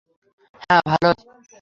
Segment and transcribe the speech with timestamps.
[0.61, 1.15] হ্যাঁ, ভালোই।